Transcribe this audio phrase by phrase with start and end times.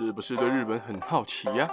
[0.00, 1.68] 是不是对日本很好奇呀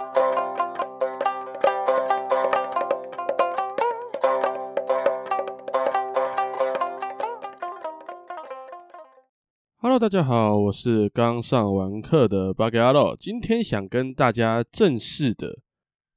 [9.76, 15.60] ？Hello，大家好，我是刚上完课的巴格阿洛，今天想跟大家正式的、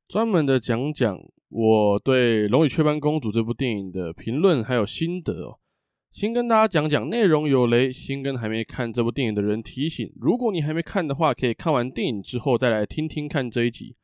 [0.07, 1.15] 专门的讲讲
[1.49, 5.59] 我对《龙与雀斑公主》这部电影的评论还有心得哦。
[6.11, 13.95] 先跟大家讲讲内容有雷，先跟还没看这部电影的人提醒：如果你还没看的话，可以看完电影之后再来听听看这一集。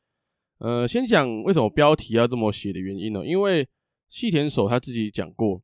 [0.59, 3.25] 呃，先讲为什么标题要这么写的原因呢？
[3.25, 3.67] 因为
[4.07, 5.61] 细田守他自己讲过，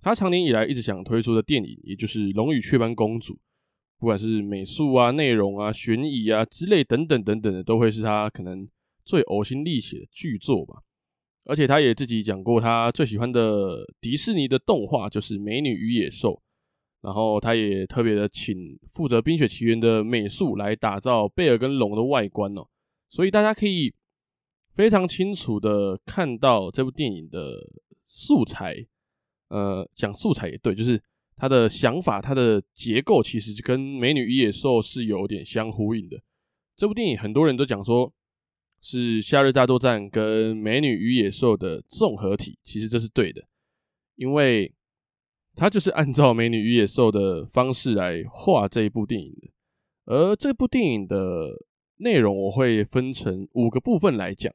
[0.00, 3.34] 他长年以来一直想推出的电影，也就是《龙与雀斑公主》，
[3.98, 8.66] 不管是美术啊、内容啊、悬疑啊之类等等等等的，都会是他可能
[9.04, 10.82] 最呕心沥血的巨作吧。
[11.48, 16.32] 而且他也自己讲过，他最喜欢的迪士尼的动画就是《美女与野兽》，
[17.00, 22.66] 然后他也特别的请负责《冰雪奇缘》的美术来打造贝尔跟龙的外观哦，
[23.08, 23.94] 所以大家可以
[24.74, 27.54] 非常清楚的看到这部电影的
[28.04, 28.76] 素材，
[29.48, 31.02] 呃，讲素材也对，就是
[31.34, 36.20] 他的想法，他的结构其实跟《美女与野兽》是有点相呼应的。
[36.76, 38.12] 这部电影很多人都讲说。
[38.80, 43.42] 是《夏日大作战》跟《美女与野兽》的综合体，其实这是对的，
[44.16, 44.72] 因为
[45.54, 49.48] 它就是按照《美女与野兽》的方式来画这一部电影的。
[50.04, 54.54] 而这部电影的内容，我会分成五个部分来讲。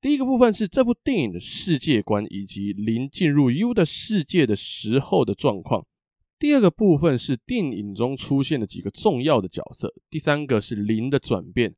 [0.00, 5.84] 第一个部分是这部电影的世界观以及零进入 U 的世界的时候的状况。
[6.38, 9.92] 第二个部分是电影中出现的几个重要的角色。
[10.08, 11.74] 第三个是零的转变。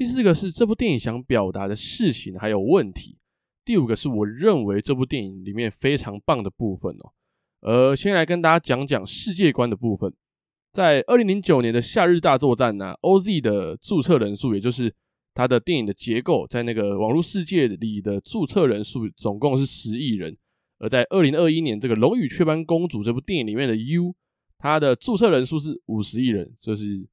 [0.00, 3.18] 第四个是这部电影想表达的事情还有问题，
[3.66, 7.12] 第五个是我认为这部电影里面非常棒的部分哦。
[7.60, 10.10] 呃，先来跟大家讲讲世界观的部分。
[10.72, 14.90] 在二零零九年的夏日大作战呢，OZ 的注册人数，也就是
[15.34, 20.34] 它的电影的结构，在那个网络世界里的注册人数总共是十亿人。
[20.78, 24.14] 而在二零二一年这个《龙与雀斑公主》这部电影里面的 U，
[24.56, 27.06] 它的注册人数是五十亿人，就是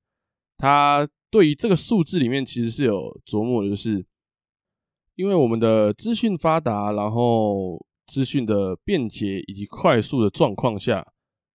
[0.57, 1.05] 它。
[1.29, 4.05] 对于这个数字里面，其实是有琢磨的，就是
[5.15, 11.05] 因为我们的资讯发达，然后资讯的便捷以及快速的状况下，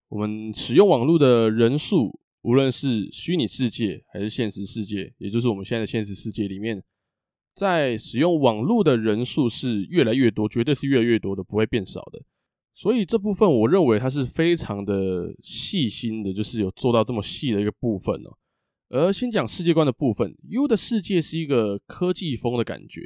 [0.09, 6.83] 我们使用网络的人数，无论是虚拟世界还是现实世界，也就是我们现在的现实世界里面，
[7.54, 12.22] 在使用网络的人数是越来越多，绝对是越来越多的，不会变少的。
[12.75, 18.37] 所以这部分我认为它是非常的细心的，就是有做到这么细的一个部分哦。
[18.92, 23.00] 而先讲世界观的部分，U 的世界是一个科技风的感觉，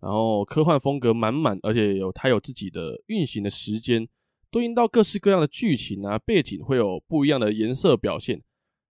[0.00, 4.08] 然后科幻风格满满，而且有它有自己的运行的时间，
[4.50, 8.42] 对应到各式各样的剧情啊背景会有不一样的颜色表现，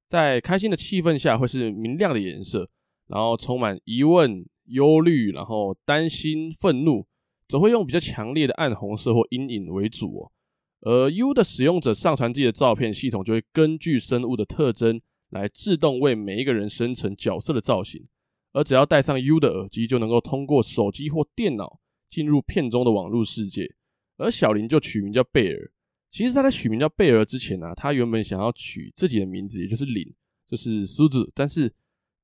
[0.06, 2.70] 在开心的气氛下会是明亮的颜色，
[3.08, 7.06] 然后充满疑问、忧虑，然后担心、愤怒，
[7.46, 10.32] 则会用比较强烈的暗红色或阴影为主哦。
[10.80, 14.98] 而 U 的使用者上传自己的照片，系统就会根据生物的特征。
[15.30, 18.06] 来自动为每一个人生成角色的造型，
[18.52, 23.74] 而只要戴上 U 的耳机，就能够通过手机或电脑进入片中的网络世界。
[24.16, 25.70] 而小林就取名叫贝尔。
[26.10, 30.02] 其实他在取名叫贝尔之前呢、他原本想要取自己的名字，也就是林，
[30.48, 31.30] 就是苏子。
[31.34, 31.70] 但是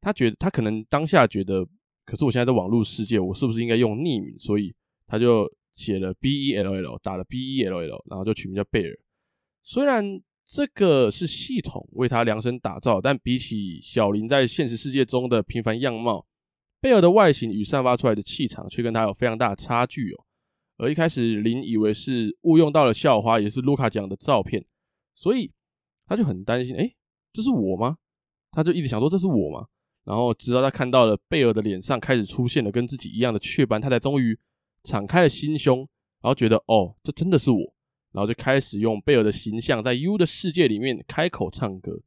[0.01, 1.63] 他觉得他可能当下觉得，
[2.07, 4.39] 可是我现在在网络世界，我是不是应该用匿名？
[4.39, 4.75] 所以
[5.07, 8.99] 他就写了 B E L L，打了 B E L L，然后就取名叫贝尔。
[9.63, 10.23] 虽然。
[10.47, 16.27] 这个是系统为他量身打造，但比起小林在现实世界中的平凡样貌，
[16.81, 20.25] 贝尔的外形与散发出来的气场却跟他有非常大的差距哦。
[20.77, 24.65] 而一开始林以为是误用到了校花，也是卢卡讲的照片，
[25.15, 25.51] 所以
[26.07, 26.95] 他就很担心，诶，
[27.33, 27.97] 这是我吗？
[28.51, 29.67] 他就一直想说这是我吗？
[30.05, 34.39] 然后直到他看到了贝尔的脸上开始出现了跟自己一样的雀斑，他才终于
[34.83, 37.74] 敞开了心胸，然后觉得哦，这真的是我。
[38.15, 42.01] 然后就开始用贝尔的形象在 U 的世界里面开口唱歌，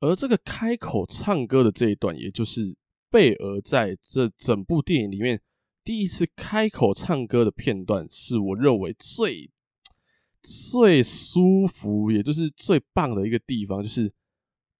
[0.00, 2.74] 而这个开口唱歌的这一段，也就是
[3.10, 5.38] 贝尔在这整部电影里面
[5.84, 9.50] 第一次开口唱歌的片段，是我认为最
[10.42, 14.10] 最舒服，也就是最棒的一个地方，就是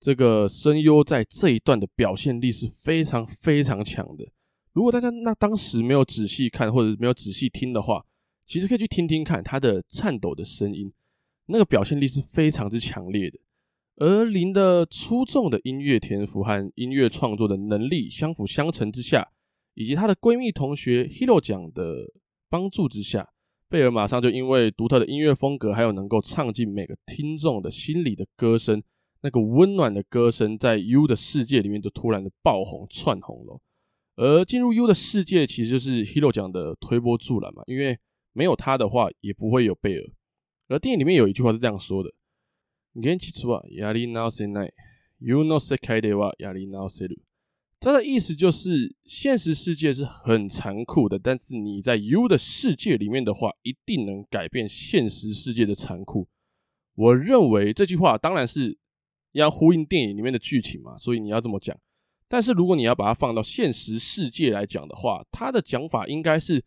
[0.01, 4.27] 这个声优在这一段的表现力是非常非常强的。
[4.73, 8.03] 如果大家那当时没有仔细看或者没有仔细听的话，
[8.51, 10.93] 其实可以去听听看他的颤抖的声音，
[11.47, 13.39] 那个表现力是非常之强烈的。
[13.95, 19.29] 而林的出众的音乐天赋和音乐创作的能力相辅相成之下，
[19.75, 22.13] 以及她的闺蜜同学 Hiro 奖的
[22.49, 23.29] 帮助之下，
[23.69, 28.83] 贝尔马上就因为独特的音乐风格，还有能够唱进每个听众的心里的歌声，
[29.21, 33.61] 那个温暖的歌声在 U 的世界里面就突然的爆红窜红了。
[34.17, 37.97] 而进入 U 的世界，其实就是 Hiro 奖的推波助澜嘛，因为
[38.34, 40.12] 没有他的话，也不会有贝尔。
[40.68, 44.74] 而电影里面有一句话是这样说的：“现実はやり直せない。
[45.20, 47.22] U の世界ではやり直せる。”
[47.80, 56.28] 它的意思就是，现实世界是很残酷的，但是你在 U 的世界里面的话，一定能改变现实世界的残酷。
[56.96, 58.78] 我认为这句话当然是
[59.34, 61.78] 要呼应电影里面的剧情嘛，所以你要这么讲。
[62.28, 66.64] 但是如果你要把它放到现实世界来讲的话，它的讲法应该是“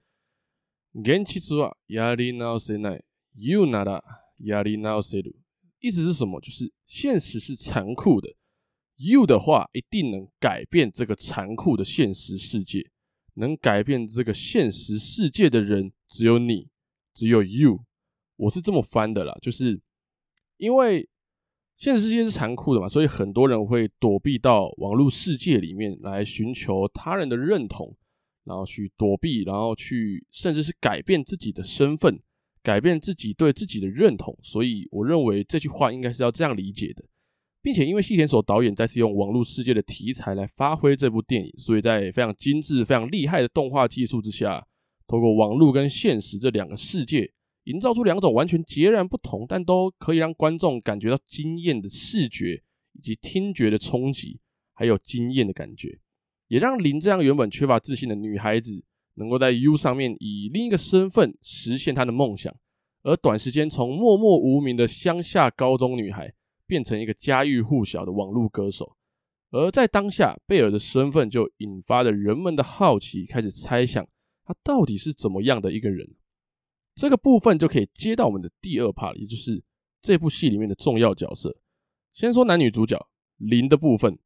[0.92, 3.04] 现実はやり直せない。
[3.34, 4.02] U なら
[4.40, 5.36] やり直せる”。
[5.80, 6.40] 意思是什么？
[6.40, 8.34] 就是现实是残酷的。
[8.96, 12.90] You 的话一定能改变这个残酷的现实世界，
[13.34, 16.69] 能改变这个现实世界的人只有你，
[17.14, 17.84] 只有 You。
[18.34, 19.80] 我是这么翻的啦，就是
[20.56, 21.08] 因为
[21.76, 27.96] 现实世界是残酷的嘛，所以很多人会躲避到网络世界里面来寻求他人的认同，
[28.45, 32.21] 然后去躲避，然后去甚至是改变自己的身份，
[32.61, 34.37] 改变自己对自己的认同。
[34.41, 37.03] 所以我认为这句话应该是要这样理解的。
[37.61, 44.67] 并且因为细田守导演再次用网络世界的题材来发挥这部电影，所以在非常精致、非常厉害的动画技术之下，
[45.07, 47.31] 透过网络跟现实这两个世界，
[47.63, 52.61] 营造出两种完全截然不同，但都可以让观众感觉到惊艳的视觉
[52.91, 54.41] 以及听觉的冲击，
[54.73, 55.97] 还有惊艳的感觉，
[56.53, 58.83] 也让林这样原本缺乏自信的女孩子，
[59.15, 62.55] 能够在 U 上面以另一个身份实现她的梦想，
[63.01, 66.33] 而短时间从默默无名的乡下高中女孩。
[66.65, 68.95] 变成一个家喻户晓的网络歌手，
[69.51, 74.07] 而在当下，贝尔的身份就引发了人们的好奇，开始猜想
[74.45, 76.09] 他到底是怎么样的一个人。
[76.95, 79.61] 这个部分就可以接到我们的第二 part，也就是
[80.01, 81.55] 这部戏里面的重要角色。
[82.13, 82.97] 先说男女主角
[83.38, 84.17] 林的部分，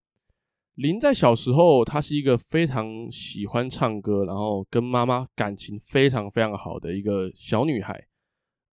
[0.78, 8.08] 林在小时候，她是一个非常喜欢唱歌，然后跟妈妈感情非常非常好的一个小女孩。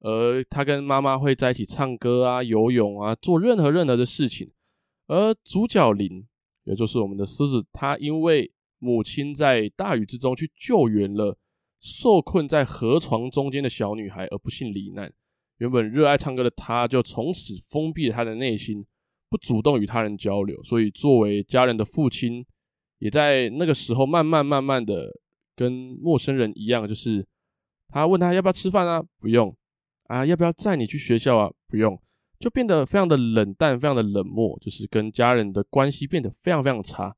[0.01, 4.53] 而他跟妈妈会在一起唱歌啊、游泳啊，做任何任何的事情。
[5.07, 6.27] 而主角林，
[6.65, 11.39] 也就是我们的狮子，他因为母亲在大雨之中去救援了
[11.81, 15.11] 受困在河床中间的小女孩，而不幸罹难。
[15.57, 18.85] 原本热爱唱歌的他，就从此封闭了他的内心，
[19.35, 20.63] 不主动与他人交流。
[20.63, 22.47] 所以，作为家人的父亲，
[22.99, 25.11] 也在那个时候慢慢慢慢的
[25.57, 27.27] 跟陌生人一样，就是
[27.89, 29.53] 他问他要不要吃饭啊，不用。
[30.05, 31.51] 啊，要不要载你去学校啊？
[31.67, 32.01] 不用，
[32.39, 37.13] 就变得非常的冷淡，非常的冷漠，就是跟家人的关系变得非常非常差。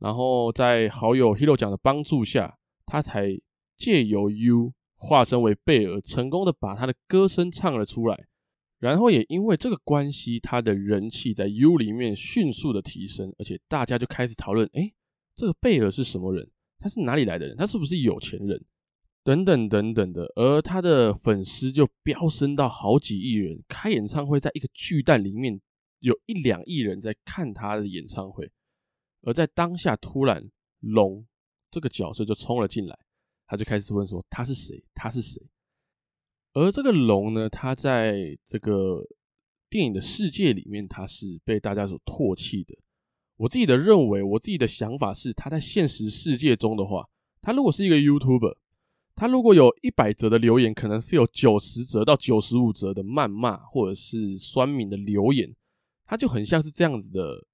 [0.00, 3.28] 然后在好友 Hiro 讲的帮助下，他才
[3.76, 8.26] 借由 U 化身为贝尔，成功的把他的歌声唱了出来。
[8.82, 14.92] 然后也因为这个关系，他的人气在 U 里面迅速的提升，而且大家就开始讨论：诶，
[15.36, 16.50] 这个贝尔是什么人？
[16.80, 17.56] 他是哪里来的人？
[17.56, 18.60] 他是不是有钱人？
[19.22, 25.60] 等等等等的，而他的粉丝就飙升到好几亿人，开演唱会在一个巨蛋里面
[26.00, 28.50] 有一两亿人在看他的演唱会，
[29.20, 30.50] 而在当下突然
[30.80, 31.24] 龙
[31.70, 32.98] 这个角色就冲了进来，
[33.46, 34.82] 他就开始问说他是谁？
[34.92, 35.40] 他是谁？
[36.54, 39.02] 而这个龙呢，它在这个
[39.70, 42.74] 电影的世界里面，它是被大家所唾弃的。
[43.36, 47.08] 我自己的认为，我自己的想法是，他在现实世界中的话，
[47.40, 48.56] 他如果是一个 YouTuber。
[49.14, 55.54] 他如果有一百则的留言，可能是有九十则到九十五则的谩骂或者是酸民的留言，
[56.06, 57.46] 他就很像是这样子的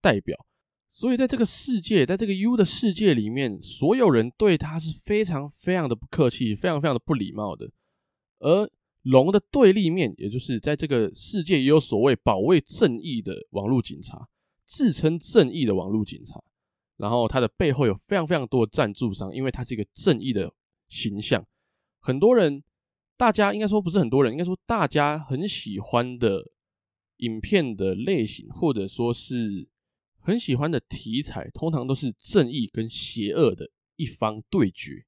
[0.00, 0.36] 代表。
[0.88, 7.70] 所以在这个世界，在这个 U 的世界里面，所有人对他是非常非常的不客气，非常非常的不礼貌的。
[8.44, 8.70] 而
[9.02, 14.28] 龙的对立面，也就是在这个世界也有所谓保卫正义的网络警察，
[14.64, 16.40] 自称正义的网络警察，
[16.98, 20.52] 然后他的背后有非常非常多的赞助商，因为他是一个正义的。
[20.86, 21.44] 形象，
[21.98, 22.62] 很多人，
[23.16, 26.52] 大家应该说不是很多人，应该说大家很喜欢的
[27.16, 29.66] 影片的类型，或者说是
[30.18, 35.06] 很喜欢的题材，通常都是正义跟邪恶的一方对决。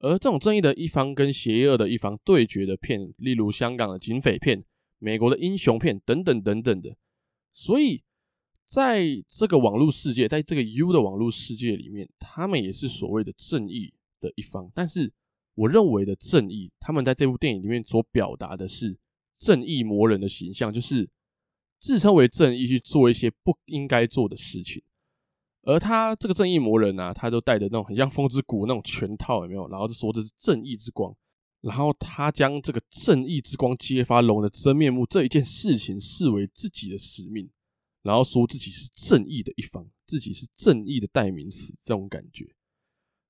[0.00, 4.64] 而这种正义的一方跟邪恶的一方对决的片，例如香港的警匪片、
[4.98, 6.96] 美国的英雄片等等等等的。
[7.52, 8.02] 所以，
[8.64, 15.12] 在这个网络世界，在这个 U 的网络世界里面，他们也是所谓的正义的一方，但是
[15.54, 18.96] 我认为的正义，他们在这部电影里面所表达的是
[19.38, 21.08] 正义魔人的形象，就是
[21.78, 24.82] 自称为正义去做一些不应该做的事情。
[25.62, 29.68] 而他这个正义魔人啊，他都带着那种很像风之谷那种全套，有没有？
[29.68, 31.14] 然后就说这是正义之光，
[31.60, 37.48] 然后他将这个正义之光揭发龙的真面目这一件事情视为自己的使命，
[38.02, 42.54] 然后说自己是正义的一方，自己是正义的代名词，这种感觉。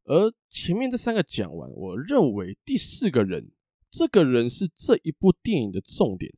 [0.05, 3.51] 而前面这三个讲完，我认为第四个人，
[3.91, 6.33] 这个人是这一部电影的重点。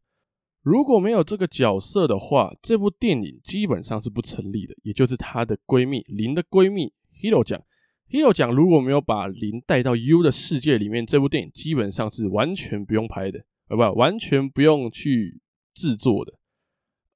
[0.62, 4.74] 如果没有这个角色的话，这部电影基本上是不成立的。
[4.82, 7.60] 也就是她的闺蜜林的闺蜜 Hero 讲
[8.08, 15.40] ，Hero 讲如果没有把林带到 U 的世界里面，这部电影基本上是完全不用拍的，呃，不，完全不用去
[15.74, 16.32] 制作的。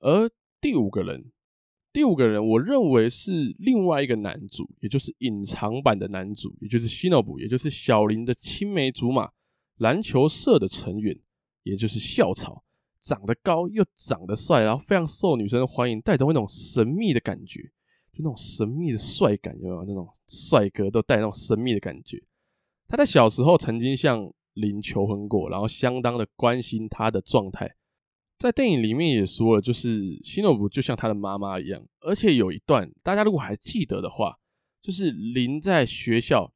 [0.00, 0.28] 而
[0.60, 1.30] 第五个人。
[1.92, 9.30] 第五个人，我认为是另外一个男主，也就是隐藏版的男主，也就是西诺布，也就是小林的青梅竹马，
[9.78, 11.18] 篮球社的成员，
[11.62, 12.62] 也就是校草，
[13.06, 17.62] 长得高又长得帅，然后非常受女生欢迎，带着那种神秘的感觉，
[18.12, 19.84] 就那种神秘的帅感，有没有？
[19.84, 22.20] 那种帅哥都带那种神秘的感觉。
[22.88, 27.76] 他在小时候曾经向林求婚过，然后相当的关心他的状态。
[28.38, 34.36] 在电影里面也说了，就是西诺布就像他的妈妈一样，而且有一段大家如果还记得的话，
[34.82, 36.52] 就是林在学校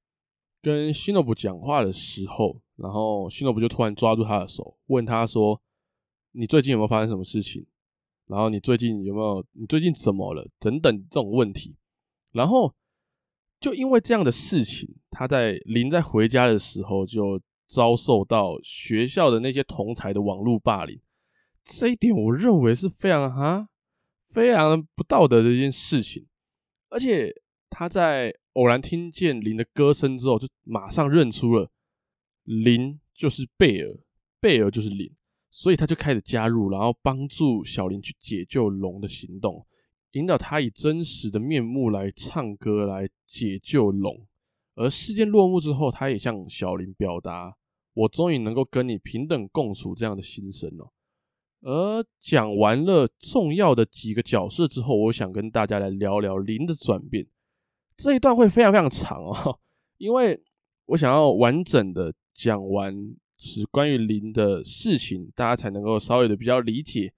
[0.60, 5.60] 跟西诺布讲话的时候，然后西诺布就突然抓住他的手，问他说
[6.32, 7.66] ：“你最近有没有发生什么事情？
[8.26, 9.44] 然后你最近有没有？
[9.52, 10.48] 你最近怎么了？
[10.58, 11.76] 等等这种问题。”
[12.32, 12.72] 然后
[13.58, 21.00] 就因为这样的事情，他在林在回家的时候就遭受到学校的那些同才的网络霸凌。
[21.64, 23.68] 这一点我认为是非常哈，
[24.28, 26.26] 非常不道德的一件事情。
[26.88, 27.32] 而且
[27.68, 31.70] 他在偶然听见林的歌声之后，就马上认出了
[32.44, 33.98] 林就是贝尔，
[34.40, 35.12] 贝尔就是林，
[35.50, 39.66] 所以他就开始加入，然后帮助小林去解救龙的行动，
[40.12, 44.26] 引导他以真实的面目来唱歌来解救龙。
[44.76, 47.54] 而事件落幕之后，他也向小林表达
[47.92, 50.92] ：“我终于能够跟你平等共处这样的心声了。”
[51.62, 57.26] 而讲完了重要的几个角色之后，我想跟大家来聊聊林的转变。
[57.96, 59.58] 这一段会非常非常长哦，
[59.98, 60.42] 因为
[60.86, 67.12] 我想要完整的讲完是关于林的事情，大家才能够稍微的比较理解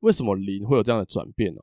[0.00, 1.62] 为什么林会有这样的转变哦。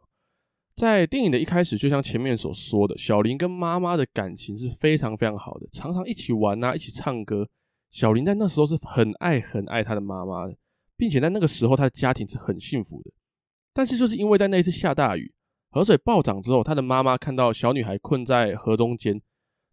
[0.75, 7.49] 在电影的一开始，就像前面所说的，小林跟妈妈的感情是非常非常好的，常常一起玩啊，一起唱歌。
[7.91, 10.55] 小林在那时候是很爱很爱他的妈妈的。
[10.95, 13.11] 并且在那个时候，他的家庭是很幸福的。
[13.73, 15.33] 但是，就是因为在那一次下大雨，
[15.71, 19.19] 河水暴涨之后，他的妈妈看到小女孩困在河中间，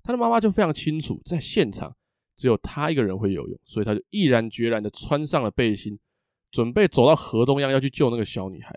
[0.02, 1.94] 他的妈妈就非常清楚，在现场
[2.40, 5.98] 只有他一个人会游泳，所以他就毅然决然的穿上了背心，
[6.50, 8.74] 准备走到河中央要去救那个小女孩。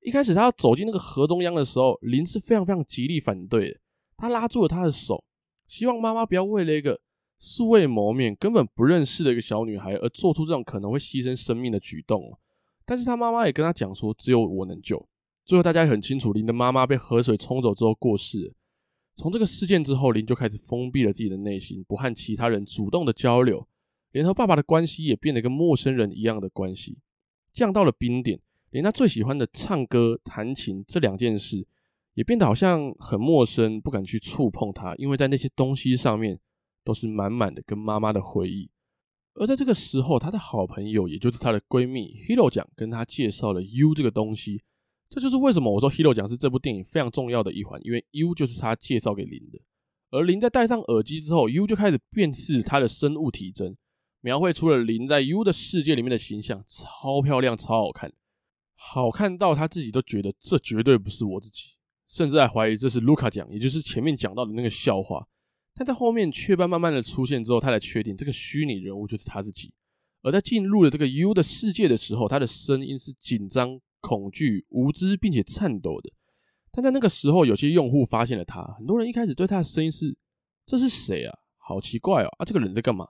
[0.00, 3.80] 一开始，他要走进那个河中央的时候，林是非常非常极力反对的。
[4.16, 5.24] 他拉住了他的手，
[5.66, 7.00] 希望妈妈不要为了一个。
[7.42, 12.22] 素未谋面、根本不认识的一个小女孩，而做出这种可能会牺牲生命的举动。
[12.84, 15.08] 但是她妈妈也跟她讲说，只有我能救。
[15.46, 18.54] 最后大家也很清楚，林的妈妈被河水冲走之后过世。
[19.20, 23.68] 从这个事件之后，林就开始封闭了自己的内心，不和其他人主动的交流，
[24.12, 26.96] 连和爸爸的关系也变得跟陌生人一样的关系，
[27.52, 28.40] 降到了冰点。
[28.70, 31.66] 连他最喜欢的唱歌、弹琴这两件事，
[32.14, 36.40] 也变得好像很陌生，不敢去触碰它，因为在那些东西上面。
[36.82, 38.70] 都是满满的跟妈妈的回忆，
[39.34, 44.62] 而在这个时候，她的好朋友，也就是她的闺蜜 Hiro 讲，跟她介绍了 U 这个东西。
[45.10, 49.60] 这就是为什么我说 Hero 讲是这部电影非常重要的一环，因为 U 就是他介绍给林的。
[50.10, 53.76] 而林在戴上耳机之后，U 就开始辨识他的生物体征，
[54.20, 58.12] 描绘出了林在 U 的世界里面的形象，超漂亮，超好看，
[58.76, 61.76] 好看到他自己都觉得这绝对不是我自己，
[62.08, 65.26] 甚至还怀疑这是卢卡讲，也就是前面讲到的那个笑话。
[65.74, 69.72] 但在后面雀斑慢慢的出现之后，他才确定这个虚拟人物就是他自己。
[70.22, 76.10] 而在进入了这个 U 的世界的时候，他的声音是紧张、恐惧、无知，并且颤抖的。
[76.70, 80.16] 但在那个时候，有些用户发现了他，很多人一开始对他的声音是
[80.66, 81.38] ：“这是谁啊？
[81.58, 82.28] 好奇怪哦！
[82.38, 83.06] 啊，这个人在干嘛？”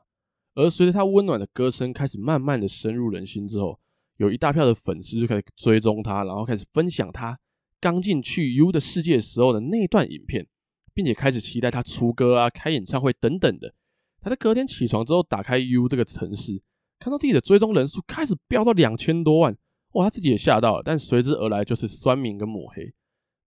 [0.54, 3.78] 而随着他温暖的歌声开始慢慢的深入人心之后，
[4.16, 7.38] 有一大票的粉丝就开始追踪他，然后开始分享他
[7.80, 10.46] 刚进去 U 的世界时候的那段影片。
[10.92, 13.72] 并且开始期待他出歌啊、开演唱会等等的。
[14.20, 16.60] 他在隔天起床之后，打开 U 这个城市，
[16.98, 19.56] 看到自己的追踪人数开始飙到两千多万，
[19.92, 20.04] 哇！
[20.04, 20.82] 他自己也吓到了。
[20.84, 22.92] 但随之而来就是酸民跟抹黑。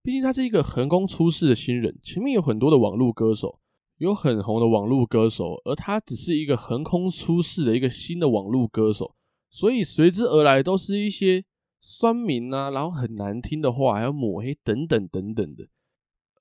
[0.02, 3.60] 毕竟他是一个横空出世的新人，前面有很多的网络歌手，
[4.00, 9.16] 有很红的网络歌手，而他只是一个横空出世的一个新的网络歌手，
[9.50, 11.46] 所以随之而来都是一些
[11.80, 15.70] 酸民啊，然后很难听的话，还有抹黑等等等等的。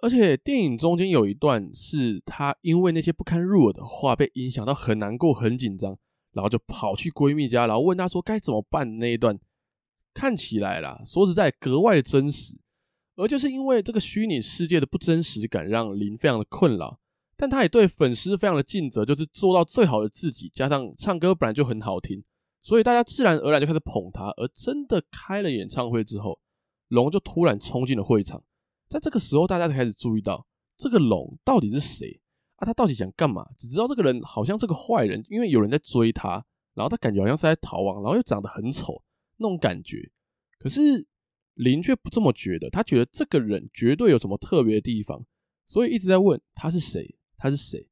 [0.00, 5.96] 而且电影中间有一段是她因为那些不堪入耳的话被影响到很难过、很紧张，
[6.32, 8.98] 然后就跑去闺蜜家，然后问她说该怎么办。
[8.98, 9.38] 那一段
[10.14, 12.58] 看起来啦，说实在格外的真实。
[13.16, 16.98] 而就是因为这个虚拟世界的不真实感，让林非常的困扰。
[17.36, 22.22] 但他也对粉丝非常的尽责，就是做到最好的自己，加上唱歌本来就很好听，
[22.62, 24.30] 所以大家自然而然就开始捧他。
[24.36, 26.38] 而真的开了演唱会之后，
[26.88, 28.42] 龙就突然冲进了会场。
[28.88, 32.20] 在这个时候，大家才开始注意到这个龙到底是谁
[32.56, 32.64] 啊？
[32.64, 33.44] 他到底想干嘛？
[33.58, 39.02] 只知道这个人好像是个坏人，因为有人在追他，然后他感觉好像是在逃亡，然后又长得很丑
[39.42, 40.10] 那种感觉。
[40.58, 41.06] 可是
[41.54, 45.26] 林却不这么觉得，他觉得这个人绝对有什么特别的地方，
[45.66, 47.16] 所以一直在问他是谁。
[47.36, 47.88] 他是谁？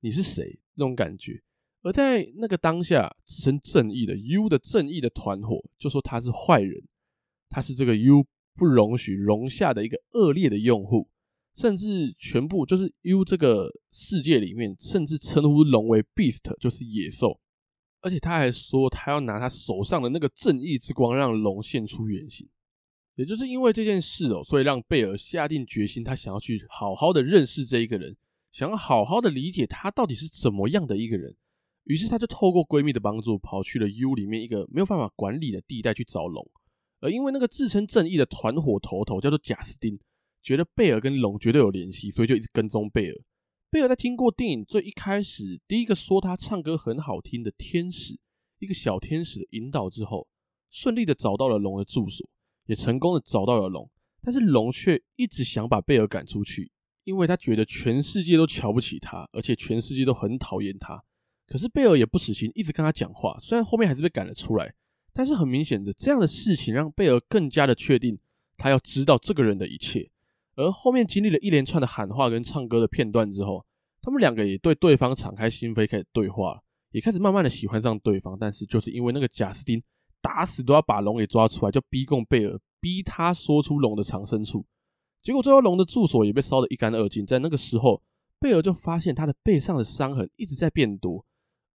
[0.00, 0.58] 你是谁？
[0.74, 1.40] 那种感觉。
[1.82, 6.82] 而在那个当下，自称正义的 U 的正义的团伙就说他是坏人，
[7.48, 8.26] 他是这个 U
[8.56, 11.08] 不容许容下的一个恶劣的用户，
[11.54, 17.40] 甚至全部就是 U 这个世界里面，甚至称呼龙为 Beast，就是野兽。
[18.00, 22.48] 而且他还说，他要拿他手上的那个正义之光，让龙现出原形。
[23.16, 28.16] 也就是因为这件事哦，所以让贝尔下定决心，他想要去好好的认识这一个人。
[28.50, 31.36] 想要好好的理解他到底是怎么样的一个人，
[31.84, 36.48] 于是他就透过闺蜜的帮助，跑去了 U 里面一个没有办法管理的地带去找龙。
[37.00, 39.98] 而因为那个自称正义的团伙头头叫做贾斯汀，
[40.42, 43.20] 觉得贝尔跟龙绝对有联系，所以就一直跟踪贝尔。
[43.70, 48.18] 贝尔在听过电影最一开始第一个说他唱歌很好听的天使，
[48.60, 50.26] 一个小天使的引导之后，
[50.70, 52.26] 顺利的找到了龙的住所，
[52.64, 53.90] 也成功的找到了龙，
[54.22, 56.72] 但是龙却一直想把贝尔赶出去。
[57.04, 61.02] 因为他觉得全世界都瞧不起他，而且全世界都很讨厌他。
[61.46, 63.36] 可是贝尔也不死心，一直跟他讲话。
[63.38, 64.74] 虽然后面还是被赶了出来，
[65.12, 68.18] 但是很明显的，这样的事情让贝尔更加的确定
[68.56, 70.10] 他要知道这个人的一切。
[70.58, 73.64] 而后面经历了一连串的喊话跟唱歌的片段之后，
[74.02, 76.60] 他们两个也对对方敞开心扉，开始对话，
[76.90, 78.36] 也开始慢慢的喜欢上对方。
[78.36, 79.80] 但是就是因为那个贾斯汀
[80.20, 84.66] 打死都要把龙给抓出来，就逼供贝尔，逼他说出龙的藏身处。
[85.22, 87.24] 结果最后龙的住所也被烧得一干二净。
[87.24, 88.02] 在那个时候，
[88.40, 91.24] 贝尔就发现他的背上的伤痕一直在变多，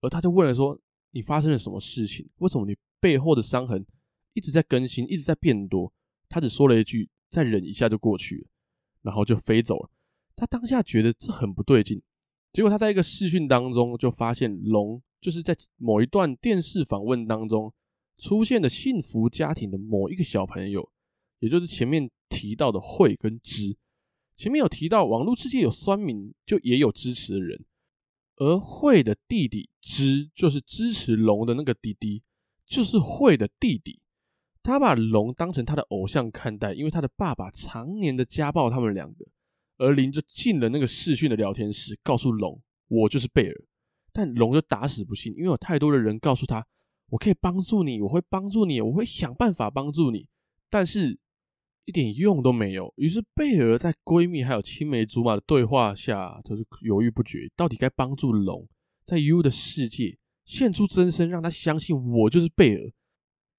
[0.01, 0.77] 而他就问了说
[1.11, 2.29] ：“你发生了什么事情？
[2.39, 3.85] 为什么你背后的伤痕
[4.33, 5.93] 一直在更新，一直在变多？”
[6.27, 8.47] 他只说了一句：“再忍一下就过去了。”
[9.03, 9.89] 然后就飞走了。
[10.35, 12.01] 他当下觉得这很不对劲。
[12.51, 17.71] 结果他在一个视讯当中就发现龙就是在某一段电视访问当中
[18.17, 20.89] 出现的幸福家庭的某一个小朋友。
[21.39, 23.75] 也就是前面提到的慧跟知，
[24.37, 27.65] 前面有提到网络世界有酸民，就也有支持的人，
[28.37, 32.23] 而慧的弟弟知就是支持龙的那个弟弟，
[32.65, 33.99] 就是慧的弟弟，
[34.63, 39.25] 他把龙当成他的偶像看待，因为他的爸爸常年的家暴他们两个，
[39.77, 43.65] 而林就进了那个视讯的聊天室，告诉龙我就是贝尔，
[44.11, 46.65] 但龙就打死不信，因为有太多的人告诉他
[47.09, 50.27] 我可以帮助你，我会帮助你，我会想办法帮助你，
[50.69, 51.19] 但是。
[51.85, 52.93] 一点用都没有。
[52.95, 58.65] 于是贝尔在闺蜜还有青梅竹马的对话下，就是犹豫不决，到底该帮助龙
[59.03, 62.89] 在 U 的世界现出真身，让他相信我就是贝尔，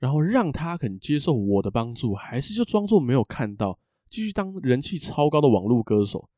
[0.05, 3.79] 然后让他肯接受我的帮助，还是就装作没有看到，
[4.11, 6.29] 继续当人气超高的网络歌手。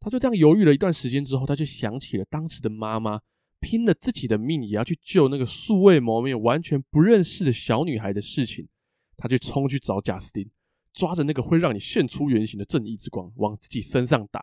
[0.00, 3.20] 他就这样犹豫了一段时间之后，他就想起了当时的妈妈
[3.60, 8.66] 拼了自己的命也要去救那个素未谋面、完全不认识的小女孩的事情，
[9.18, 10.50] 他就冲去找贾斯汀。
[10.94, 14.42] 抓着那个会让你现出原形的正义之光，往自己身上打。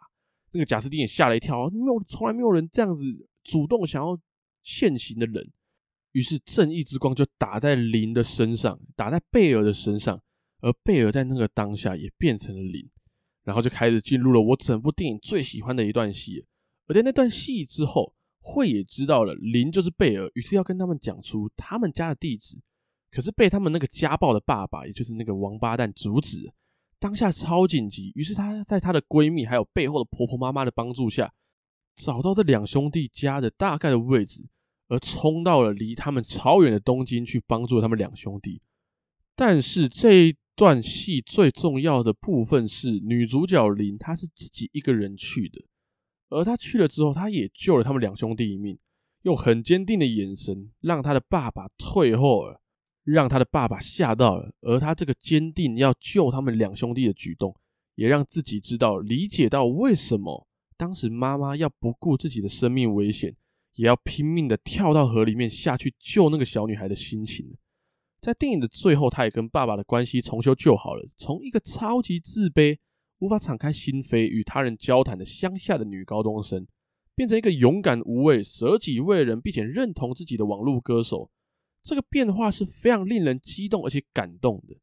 [0.51, 3.03] 那个贾斯汀也吓了一跳，没有，从来没有人这样子
[3.43, 4.15] 主动想要
[4.61, 5.51] 现形的人。
[6.17, 10.19] 于是正义之光就打在林的身上，打在贝尔的身上，
[10.61, 12.89] 而贝尔在那个当下也变成了林，
[13.43, 16.43] 然后就开始进入了我整部电影最喜欢的一段戏。
[16.87, 22.59] 而在那段戏之后，慧也知道了林就是贝尔，于是要跟他们讲出他们家的地址。
[23.11, 26.51] 可是被他们那个家暴的爸爸，也就是那个王八蛋阻止，
[26.97, 28.11] 当下超紧急。
[28.15, 31.31] 于是她在她的闺蜜还有背后的婆婆妈妈的帮助下，
[31.95, 34.43] 找到这两兄弟家的大概的位置，
[34.87, 38.61] 而冲到了离他们超远的东京去帮助他们两兄弟。
[39.35, 45.63] 但是这一段戏最重要的部分是女主角林，她是自己一个人去的，
[46.29, 48.77] 而她去了之后，她也救了他们两兄弟一命，
[49.23, 52.61] 用很坚定的眼神让他的爸爸退后了。
[53.03, 57.55] 让他的爸爸吓到了，而他这个坚定要救他们两兄弟的举动，
[57.95, 60.45] 也让自己知道、理解到为什么
[60.75, 63.33] 当时妈妈要不顾自己的生命危险，
[63.77, 67.55] 也要拼命的跳到河里面下去救那个小女孩的心情。
[68.19, 72.77] 在电影的最后，他也跟爸爸的关系重修旧好了，从一个超级自卑、
[73.19, 76.67] 无法敞开心扉与他人交谈的乡下的女高中生，
[77.15, 81.29] 变成一个勇敢无畏、舍己为人并且认同自己的网络歌手。
[81.83, 84.75] 这个变化是非常令人激动而且感动的，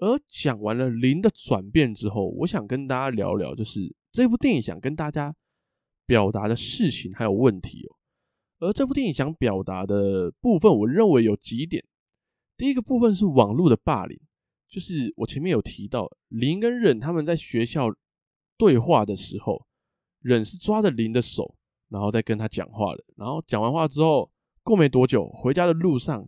[0.00, 5.34] 而讲完了林的转变之后，我想跟大家聊聊，就是这部电影想跟大家
[6.06, 7.96] 表达的事情还有问题哦。
[8.60, 11.84] 而这部电影想表达的部分，我认为有几点。
[12.56, 14.18] 第一个部分是网络的霸凌，
[14.68, 17.88] 就是我前面有提到，零跟忍他们在学校
[18.56, 19.66] 对话的时候，
[20.20, 21.56] 忍是抓着零的手，
[21.88, 23.04] 然后再跟他讲话的。
[23.16, 24.30] 然后讲完话之后，
[24.62, 26.26] 过没多久，回家的路上，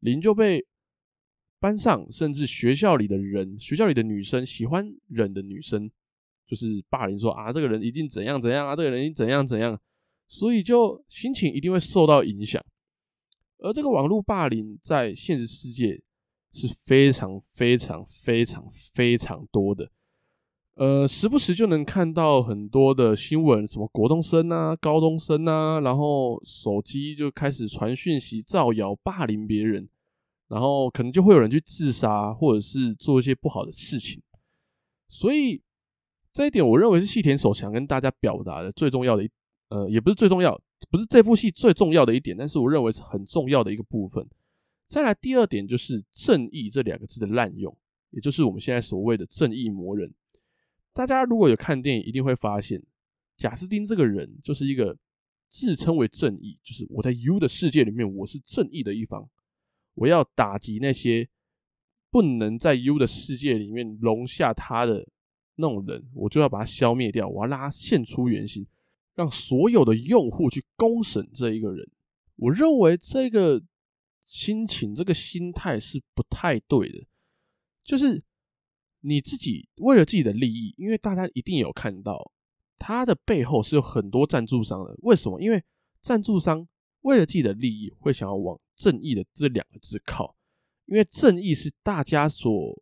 [0.00, 0.64] 零就被
[1.58, 5.90] 班上甚至学校里的人，学校里的女生喜欢忍的女生，
[6.52, 9.80] 就是霸凌说啊，这个人一定怎样怎样啊，这个人一定怎样怎样，
[10.28, 12.62] 所以就心情一定会受到影响。
[13.56, 15.98] 而这个网络霸凌在现实世界
[16.52, 19.90] 是非常非常非常非常多的，
[20.74, 29.88] 呃，时不时就能看到很多的新闻，什么国中生啊、高中生啊，然后手机就开始传讯息、造谣、霸凌别人，
[30.48, 34.20] 然后可能就会有人去自杀，或者是做一些不好的事情。
[35.08, 35.62] 所以
[36.32, 39.30] 这一点，我认为是细田守想跟大家表达的最重要的一，
[39.68, 40.60] 呃，也不是最重要。
[40.90, 44.26] 不是这部戏最重要的一点，但是我认为是很重要的一个部分。
[44.88, 47.74] 再来第二点就是“正义”这两个字的滥用，
[48.10, 50.12] 也就是我们现在所谓的“正义魔人”。
[50.92, 52.82] 大家如果有看电影，一定会发现
[53.36, 54.96] 贾斯汀这个人就是一个
[55.48, 59.28] 自称为正义，就是我在 U 的世界里面我是正义的一方，
[59.94, 61.28] 我要打击那些
[62.10, 65.06] 不能在 U 的世界里面容下他的
[65.56, 68.66] 那种人，我就要把他消灭掉，我要让他现出原形。
[69.14, 71.86] 让所有的用户去公审这一个人，
[72.36, 73.62] 我认为这个
[74.24, 77.04] 心情、这个心态是不太对的。
[77.84, 78.24] 就是
[79.00, 82.32] 你自己为了自己的利益，因为大家一定有看到
[82.78, 84.96] 他的背后是有很多赞助商的。
[85.02, 85.38] 为什么？
[85.42, 85.62] 因为
[86.00, 86.66] 赞助商
[87.02, 90.34] 为了自己的利益，会想要往正义的这两个字靠。
[90.86, 92.74] 因为正义是大家所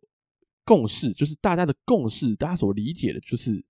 [0.65, 3.63] 共识，就是大家的共识，大家所理解的，就是。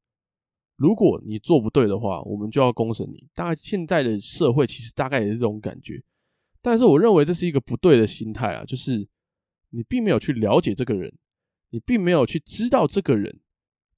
[0.77, 3.27] 如果你做不对的话，我们就要公审你。
[3.35, 6.01] 大概现在的社会其实大概也是这种感觉，
[6.59, 9.07] 但是我认为这是一个不对的心态啊，就是
[9.69, 11.13] 你并没有去了解这个人，
[11.69, 13.41] 你并没有去知道这个人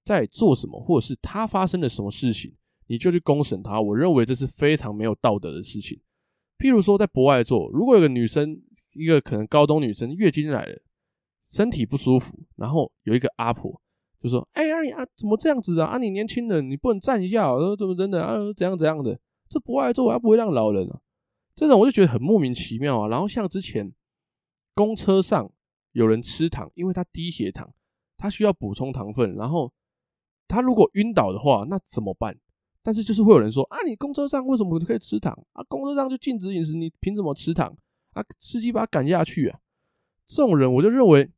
[0.04, 2.54] 在做什么，或者是他发生了什么事情，
[2.88, 3.80] 你就去公审他。
[3.80, 5.98] 我认为这是非常没有道德的事情。
[6.58, 8.62] 譬如说，在国外做，如果有个女生，
[8.94, 10.82] 一个可能高中女生月经来了，
[11.54, 13.80] 身体不舒服，然后有一个阿婆。
[14.20, 15.88] 就说：“哎呀，你啊，怎么这样子啊？
[15.88, 18.38] 啊，你年轻人，你不能站一下，说怎么真的啊？
[18.56, 19.20] 怎样怎样的？
[19.50, 21.02] 这不爱座，还不会让老人啊？
[21.54, 23.08] 这种我就觉得很莫名其妙啊。
[23.10, 23.94] 然后像之前
[24.74, 25.52] 公车上
[25.92, 27.70] 有人吃糖，因为他低血糖，
[28.18, 29.36] 他需要补充糖分。
[29.36, 29.72] 然后
[30.48, 32.36] 他如果晕倒的话，那怎么办？
[32.82, 35.38] 但是就是会有人说：啊，你公车上为什么可以吃糖？
[35.52, 37.76] 啊，公车上就禁止饮食，你凭什么吃糖？
[38.14, 39.60] 啊，司机把他赶下去啊！
[40.26, 41.30] 这种人，我就认为。”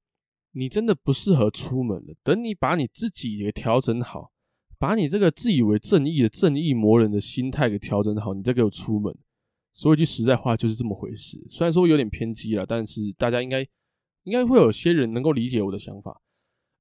[0.58, 2.16] 你真的不适合出门了。
[2.24, 4.32] 等你把你自己给调整好，
[4.80, 9.14] 把你这个自以为正义的正义魔人的心态给调整好，你再给我出门。
[9.74, 11.46] 说一句实在话，就是这么回事。
[11.50, 13.60] 虽然说有点偏激了，但是大家应该
[14.24, 16.22] 应该会有些人能够理解我的想法。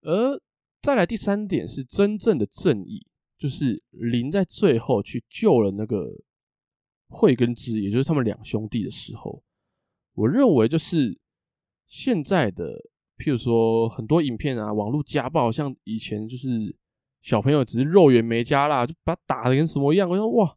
[0.03, 0.41] 而
[0.81, 3.05] 再来第三点是真正的正义，
[3.37, 6.23] 就是林在最后去救了那个
[7.09, 9.43] 慧跟知，也就是他们两兄弟的时候，
[10.15, 11.19] 我认为就是
[11.89, 12.91] 现在的。
[13.17, 16.77] 譬如说，很多影片啊，网络家暴，像以前就是
[17.23, 20.09] 小朋友只是肉圆没加辣，就把他打的跟什么一样。
[20.09, 20.57] 我说哇，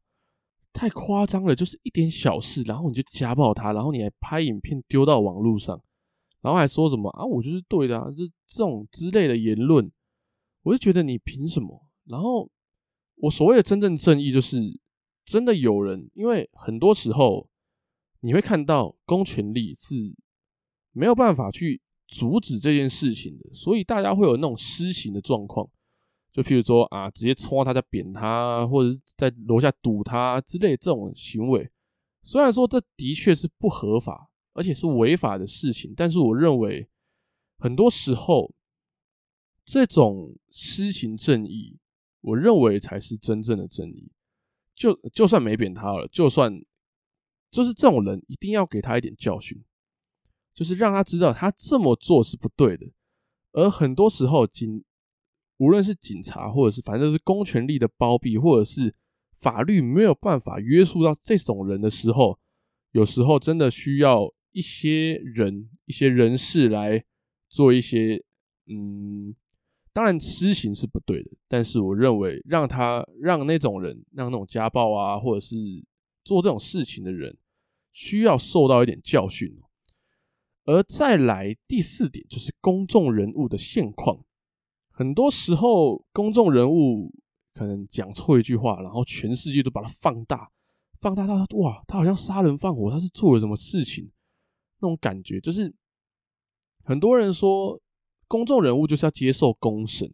[0.73, 5.79] 太夸张了，就是一点小事，然后你就家暴他，然后你还拍影片丢到网络上，
[6.41, 9.91] 然后还说什么啊，我就是对的啊，这这种之类的言论，
[10.63, 11.87] 我就觉得你凭什么？
[12.05, 12.49] 然后
[13.17, 14.57] 我所谓的真正正义，就是
[15.25, 17.47] 真的有人，因为很多时候
[18.21, 19.93] 你会看到公权力是
[20.91, 21.81] 没有办法去。
[22.07, 25.69] 阻止这件事情的，所以大家会有那种施行的状况，
[26.31, 31.69] 就譬如说啊，直接冲他家扁他，或者在楼下堵他之类这种行为。
[32.21, 36.87] 虽然说这的确是不合法，而且是违法的事情，但是我认为
[37.57, 38.53] 很多时候
[39.65, 41.77] 这种施行正义，
[42.21, 44.09] 我认为才是真正的正义。
[44.75, 46.53] 就就算没扁他了，就算
[47.49, 49.61] 就是这种人，一定要给他一点教训。
[50.57, 52.87] 就是让他知道他这么做是不对的，
[53.51, 54.83] 而很多时候警，
[55.57, 58.95] 无论是警察或者是反正是公权力的包庇，或者是
[59.35, 62.39] 法律没有办法约束到这种人的时候，
[62.93, 67.05] 有时候真的需要一些人、一些人士来
[67.49, 68.19] 做一些，
[68.65, 69.35] 嗯，
[69.93, 75.55] 当然施行是不对的，但是我认为让他让那种人，让那种家暴啊，或者是
[76.23, 77.37] 做这种事情的人，
[77.93, 79.55] 需要受到一点教训。
[80.67, 84.19] 而再来第四点就是公众人物的现况，
[84.91, 87.09] 很多时候公众人物
[87.53, 90.51] 可能讲错一句话，然后全世界都把它放大，
[90.99, 94.11] 放大到哇，他好像杀人放火，他是做了什么事情，
[94.81, 95.73] 那种感觉就是
[96.83, 97.81] 很多人说
[98.27, 100.13] 公众人物就是要接受公审。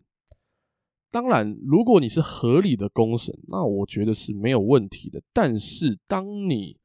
[1.09, 5.21] 当然，如果你是合理的公审，那我觉得是没有问题的。
[5.33, 6.77] 但是当你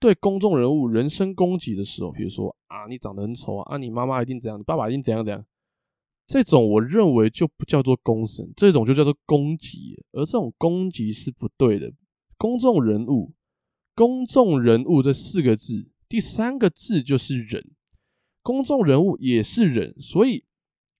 [0.00, 5.44] 对公众人物人身攻击的时候，比如说啊，你长得很丑啊，啊，你妈妈一定怎样，你爸爸一定怎样怎样，
[6.26, 11.92] 这种我认为就不叫做公审，这种就叫做攻击，而这种攻击是不对的。
[12.38, 13.34] 公众人物，
[13.94, 17.72] 公众人物这四个字，第三个字就是人，
[18.42, 20.46] 公众人物也是人，所以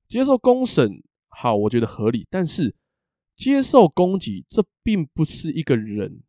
[0.07, 2.77] 接受公审，好，我觉得合理，但是
[3.35, 6.23] 接受攻击，这并不是一个人。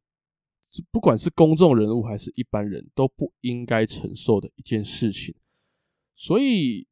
[0.92, 5.36] 不管是公众人物还是一般人都不应该承受的一件事情，
[6.16, 6.88] 所以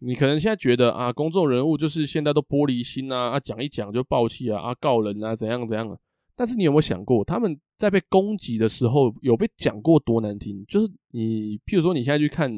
[0.00, 5.96] 你可能现在觉得啊，公众人物就是现在都玻璃心啊，啊讲一讲就爆气啊，啊告人啊怎样怎样啊，
[6.34, 10.64] 但是你有没有想过，他们在被攻击的时候有被讲过多难听？
[10.66, 12.52] 就是你，譬如说你现在去看，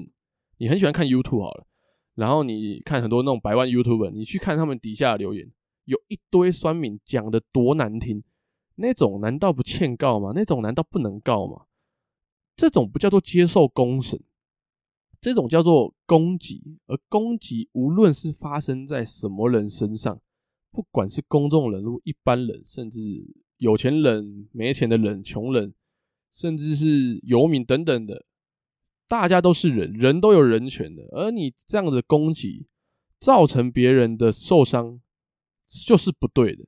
[0.57, 1.67] 你很喜欢看 YouTube 好了，
[2.15, 5.53] 然后你看很多那种百万 YouTuber，你去看他们底下留言，
[5.85, 8.25] 有一堆酸民讲的多难听。
[8.77, 10.33] 那种难道不欠告吗？
[10.35, 11.67] 那种难道不能告吗？
[12.55, 14.23] 这种不叫做接受公审，
[15.21, 16.79] 这种叫做攻击。
[16.87, 20.21] 而攻击无论是发生在什么人身上，
[20.71, 23.01] 不管是公众人物、一般人，甚至
[23.59, 25.75] 有钱人、没钱的人、穷人，
[26.33, 28.25] 甚至是游民等等的，
[29.09, 31.03] 大家都是人，人都有人权的。
[31.13, 32.67] 而你这样的攻击，
[33.19, 35.01] 造成别人的受伤，
[35.87, 36.67] 就是不对的。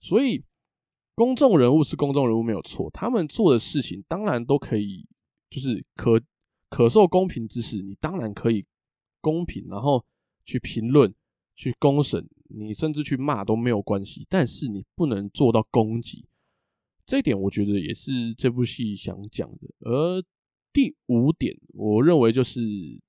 [0.00, 0.44] 所以。
[1.14, 5.06] 公众人物是公众人物没有错，他们做的事情当然都可以，
[5.48, 6.20] 就是可
[6.68, 8.66] 可受公平之事，你当然可以
[9.20, 10.04] 公平，然后
[10.44, 11.14] 去评论、
[11.54, 14.26] 去公审，你甚至去骂都没有关系。
[14.28, 16.26] 但是你不能做到攻击，
[17.06, 19.68] 这一点我觉得也是这部戏想讲的。
[19.80, 20.20] 而
[20.72, 22.60] 第五点，我认为就是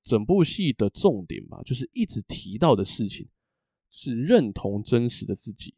[0.04, 3.28] 整部戏的重点吧，就是一直提到的事情，
[3.90, 5.74] 是认同真实的自己。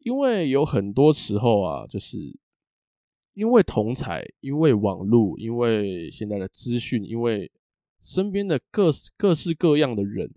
[0.00, 2.18] 因为有很多时候啊，就是
[3.34, 7.50] 因为同才，因为网络，因为现在的资讯，因为
[8.00, 10.32] 身边的各各式各样的人，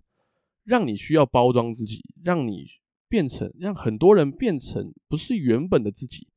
[0.64, 2.66] 让你需要包装自己，让你
[3.08, 6.28] 变成，让很多人变成不是原本的自己。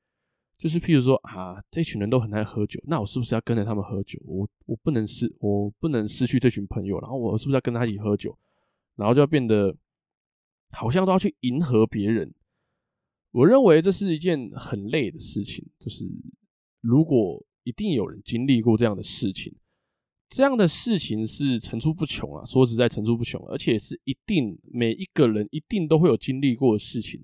[0.58, 4.20] 就是譬如说啊，这群人都很爱喝酒，那我是不是要跟着他们喝酒？
[4.26, 8.36] 我我不能失，我不能失去这群朋友，然后我是不是要跟他一起喝酒？
[8.96, 9.76] 然后就要变得
[10.72, 12.34] 好像都要去迎合别人。
[13.32, 16.06] 我认为这是一件很累的事情，就是
[16.82, 19.54] 如果一定有人经历过这样的事情，
[20.30, 22.44] 这样的事情是层出不穷啊。
[22.46, 27.24] 说实在，层出不穷，而且是一定每一个人一定都会有经历过的事情，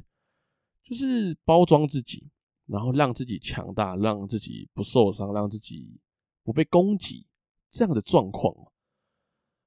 [0.83, 2.27] 就是包装自己，
[2.67, 5.99] 然后让自己强大，让自己不受伤，让自己
[6.43, 7.25] 不被攻击
[7.71, 8.53] 这样的状况，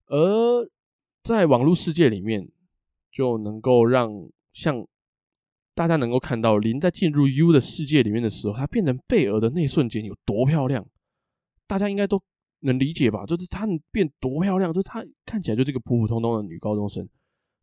[0.07, 0.70] 而
[1.22, 2.49] 在网络世界里面，
[3.11, 4.87] 就能够让像。
[5.77, 10.83] 大家能够看到林在进入 U 的世界里面的时候，她变成贝儿的那瞬间有多漂亮，
[11.67, 12.19] 大家应该都
[12.61, 13.27] 能理解吧？
[13.27, 17.07] 就是她变多漂亮，就是她看起来就是个普普通通的女高中生，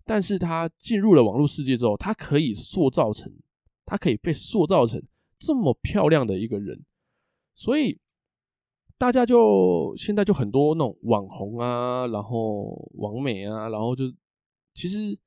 [0.06, 3.34] 但是她进入了网络世界之后，她可以塑造成，
[3.84, 5.02] 她可以被塑造成
[5.39, 6.86] 这么漂亮的一个人，
[7.56, 7.99] 所以
[8.95, 14.04] 大家就现在就很多那种网红啊，然后网美啊，然后就
[14.76, 15.17] 其实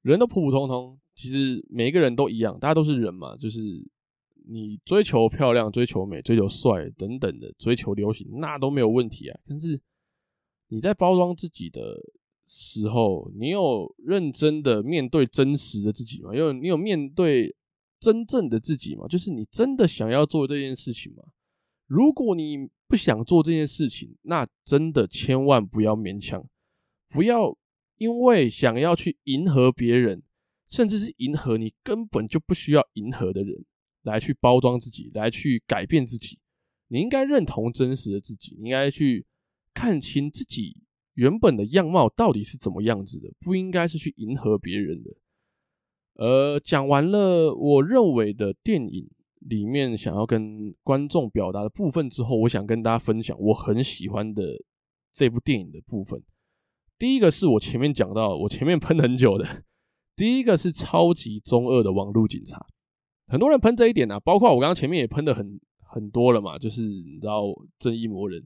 [0.00, 0.98] 人都普普通通。
[1.18, 3.60] 其实每一个人都一样，大家都是人嘛，就是
[4.48, 9.36] 你追求漂亮、追求美、追求帅等等的，追求流行那都没有问题啊。
[9.44, 9.80] 但是
[10.68, 12.00] 你在包装自己的
[12.46, 16.32] 时候，你有认真的面对真实的自己吗？
[16.32, 17.52] 因为你有面对
[17.98, 19.08] 真正的自己吗？
[19.08, 21.24] 就是你真的想要做这件事情吗？
[21.88, 26.48] 如果你不想做这件事情，那真的千万不要勉强，
[27.08, 27.58] 不要
[27.96, 30.22] 因为想要去迎合别人。
[30.68, 33.64] 甚至是迎合你根本就不需要迎合的人，
[34.02, 36.38] 来去包装自己，来去改变自己。
[36.88, 39.26] 你应该认同真实的自己，你应该去
[39.74, 40.76] 看清自己
[41.14, 45.10] 原本的样貌到底是怎么样子的，不应该是去迎合别人的。
[46.14, 49.08] 呃，讲完了我认为的电影
[49.40, 54.42] 里面想要跟观众表达的部分之后，我想跟大家分享我很喜欢的
[55.12, 56.22] 这部电影的部分。
[56.98, 59.64] 第一个是我前面讲到，我前面喷很久的。
[60.18, 62.66] 第一个是超级中二的网络警察，
[63.28, 67.44] 很多人喷这一点啊，包括我刚刚前面也喷的很很多了嘛，就是你知道
[67.78, 68.44] 正义魔人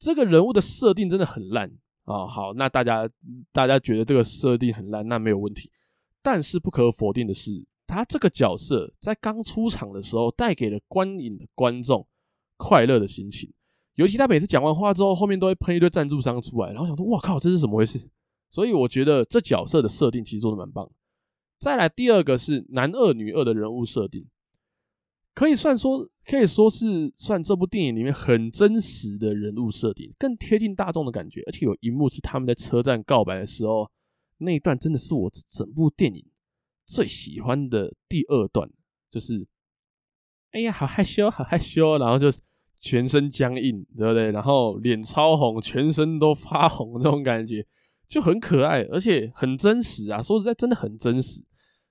[0.00, 1.70] 这个人物的设定真的很烂，
[2.02, 2.26] 啊。
[2.26, 3.08] 好，那大家
[3.52, 5.70] 大家觉得这个设定很烂，那没有问题。
[6.20, 12.04] 但是不可否定的是，他这个角色在刚出场的时候，带给了观影的观众
[12.56, 13.48] 快乐的心情。
[13.94, 18.08] 尤其他每次讲完话之后，后面都会喷一堆赞助商出来，然后想说：“哇靠，这是怎么回事？”
[18.50, 20.90] 所以我觉得这角色的设定其实做的蛮棒。
[21.58, 24.26] 再来第二个是男二女二的人物设定。
[25.34, 31.40] 可以算说，可以说是算这部电影里面很真实的人物设定，更贴近大众的感觉。
[31.46, 33.88] 而且有一幕是他们在车站告白的时候，
[34.38, 36.24] 那一段真的是我整部电影
[36.84, 38.68] 最喜欢的第二段，
[39.08, 39.46] 就是，
[40.50, 42.40] 哎呀，好害羞，好害羞，然后就是
[42.80, 44.32] 全身僵硬，对不对？
[44.32, 47.64] 然后脸超红，全身都发红，这种感觉
[48.08, 50.22] 就很可爱，而且很真实啊！
[50.22, 51.44] 说实在，真的很真实。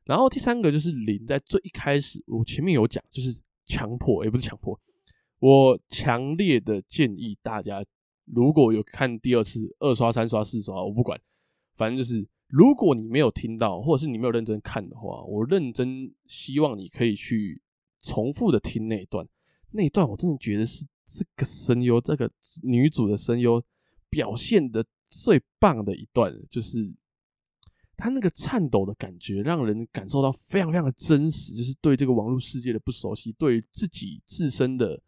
[0.03, 4.79] 然后第三个就是林，在最一开始，我前面有讲，就是强迫，也不是强迫，
[5.39, 7.83] 我强烈的建议大家，
[8.25, 11.19] 如果有看第二次、二刷、三刷、四刷，我不管，
[11.75, 17.61] 反正就是，如果你没有听到，或者是你没有认真看的话，我认真希望你可以去
[17.99, 19.27] 重复的听那一段，
[19.71, 22.31] 那一段我真的觉得是这个声优，这个
[22.63, 23.61] 女主的声优
[24.09, 26.93] 表现的最棒的一段，就是。
[27.99, 35.01] 他那个颤抖的感觉，让人感受到非常非常的真实，就是对这个网络世界的不熟悉，对自己自身的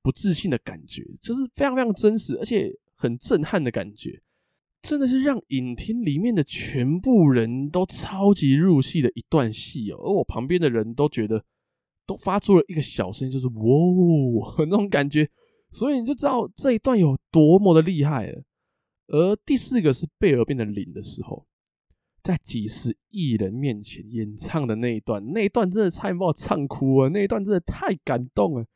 [0.00, 4.22] 不自信的感觉，就是非常非常真实，而且很震撼的感觉，
[4.82, 9.96] 真的是让影厅里面的全部人都超级入戏的一段戏哦。
[10.04, 11.44] 而我旁边的人都觉得，
[12.06, 15.28] 都发出了一个小声音，就是“哇 ”那种感觉，
[15.72, 18.44] 所以你就知道这一段有多么的厉害了。
[19.08, 21.46] 而第四个是贝尔变成零的时候。
[22.22, 27.08] 在几十亿人面前演唱的那一段，那一段真的差点把我唱哭了。
[27.10, 28.66] 那一段真的太感动了，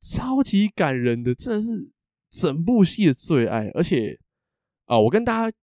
[0.00, 1.88] 超级感人的，真的是
[2.28, 3.68] 整部戏的最爱。
[3.68, 4.18] 而且
[4.86, 5.56] 啊，我跟大家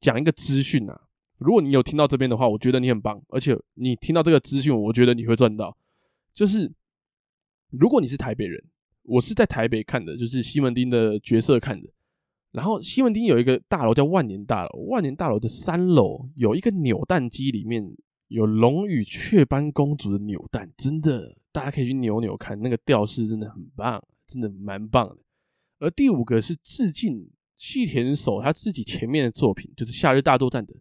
[0.00, 1.02] 讲一个资讯啊，
[1.38, 3.22] 如果你有听到这边的话，我觉得你很棒。
[3.28, 5.78] 而且你听到这个资讯，我觉得你会赚到。
[6.34, 6.68] 就是
[7.68, 8.60] 如果你是台北人，
[9.04, 11.88] 我是在台北看的，就是西门町的角色看的。
[12.52, 17.94] 然后西门町有一个大楼叫万年大楼，万年大楼的三楼有一个扭蛋机，里面
[18.26, 25.18] 有龙与雀斑公主的扭蛋，真的大家可以去扭扭看，那个吊饰真的很棒，真的蛮棒的。
[25.78, 30.74] 而第五个是致敬细田守他自己前面的作品，就是《夏日大作战》的，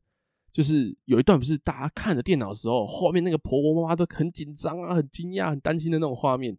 [0.51, 6.57] 就是有一段不是大家看着电脑的时候，后面那个婆婆妈妈都很紧张啊、很惊讶、很担心的那种画面，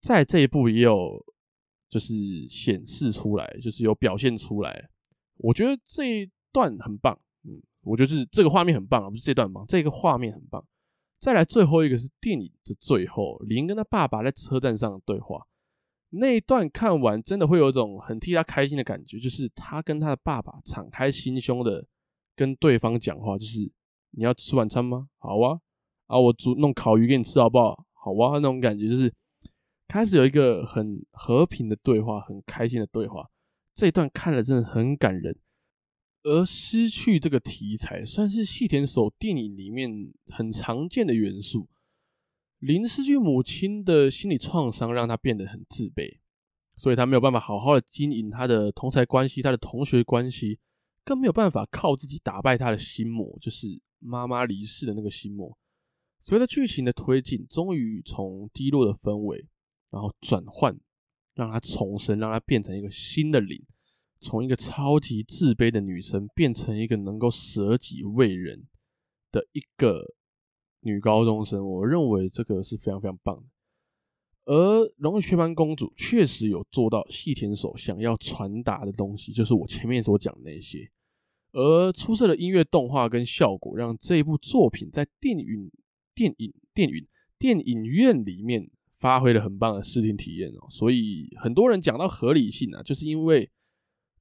[0.00, 1.22] 在这一部也有。
[1.94, 2.12] 就是
[2.48, 4.90] 显示出来，就是有表现出来。
[5.36, 9.64] 我觉得这一段很棒，嗯，我觉得是这个画面很棒，不是这段吗？
[9.68, 10.66] 这个画面很棒。
[11.20, 15.46] 再来最后一个是电影的最后，林跟他爸爸在车站上的对话，
[16.10, 21.86] 那一段看完真的会有一种很替他开心的感觉，就是他跟他的爸爸敞开心胸的
[22.34, 23.60] 跟对方讲话，就是
[24.10, 25.08] 你要吃晚餐吗？
[25.18, 25.60] 好啊，
[26.08, 27.86] 啊，我煮弄烤鱼给你吃好不好？
[27.92, 29.14] 好啊，那种感觉就是。
[29.86, 33.30] 开始有一个很和平的对话，很开心的对话。
[33.74, 35.38] 这一段看了真的很感人。
[36.22, 41.68] 而失去这个题材，算是细田守电影里面很常见的元素。
[42.60, 46.20] 林失去母亲的心理创伤，让他变得很自卑，
[46.74, 50.58] 所以他没有办法好好的经营他的同才关系、他的同学关系，
[51.04, 55.58] 更没有办法靠自己打败他的心魔，就是妈妈离世的那个心魔。
[56.22, 59.46] 随着剧情的推进，终于从低落的氛围。
[59.94, 60.76] 然后转换，
[61.36, 63.64] 让她重生，让她变成一个新的灵，
[64.18, 68.66] 从一个超级自卑的女生变成一个能够舍己为人
[69.30, 70.04] 的一个
[70.80, 71.64] 女高中生。
[71.64, 73.44] 我认为这个是非常非常棒的。
[74.46, 80.90] 而龙与雀斑公主确实有做到细田守想要传达的东西，就是我前面所讲的那些。
[81.52, 85.70] 而出色的音乐、动画跟效果，让这部作品在电影、
[86.12, 87.06] 电影、电影、
[87.38, 88.68] 电影院里面。
[89.04, 93.50] 发挥了很棒的视听体验哦，所以很多人讲到合理性啊，就是因为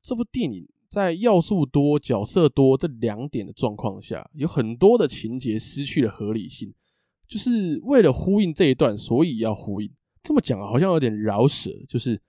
[0.02, 6.74] 这部电影在要素多、角色多这两点的状况下，有很多的情节失去了合理性，
[7.30, 9.90] 就是为了呼应这一段，所以要呼应。
[10.22, 12.22] 这么讲，好像有点饶舌，就是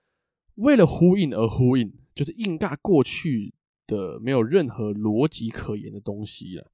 [0.53, 3.53] 为了呼应而呼应，就是硬尬过去
[3.85, 6.71] 的没有任何逻辑可言的东西了。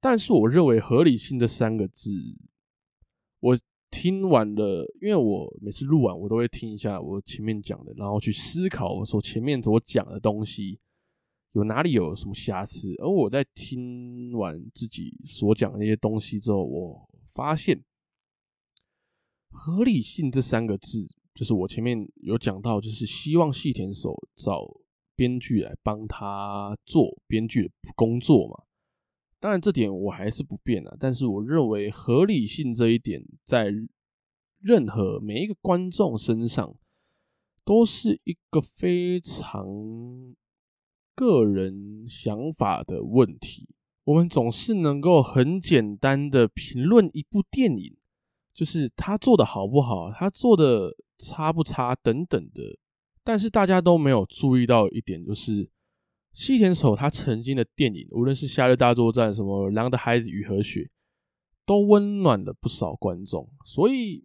[0.00, 2.12] 但是我认为合理性这三个字，
[3.40, 3.58] 我。
[3.90, 10.78] 听完了，因为我每次录完，我都会听一下我前面讲的，然后去思考我所前面所讲的东西
[11.52, 12.94] 有哪里有什么瑕疵。
[12.98, 17.82] 而我在听完自己所讲的那些东西之后，我发现
[19.50, 24.68] 合理性这三个字，就是我前面有讲到，就是希望细田守找
[25.16, 28.67] 编剧来帮他做编剧的工作嘛。
[29.40, 30.96] 当然，这点我还是不变啊。
[30.98, 33.72] 但是，我认为合理性这一点，在
[34.60, 36.74] 任何每一个观众身上，
[37.64, 39.64] 都是一个非常
[41.14, 43.68] 个人想法的问题。
[44.02, 47.96] 我们总是能够很简单的评论一部电影，
[48.52, 52.76] 就是他做的好不好，他做的差不差等等的。
[53.22, 55.70] 但是大家都没有注意到一点，就是。
[56.32, 60.82] 西田守他曾经的电影，无论是《夏日大作战》、什么《狼的孩子与和雪》，
[61.66, 63.50] 都温暖了不少观众。
[63.64, 64.24] 所以